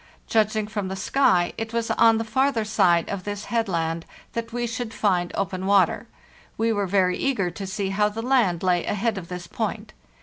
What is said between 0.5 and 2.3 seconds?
from the sky, it was on the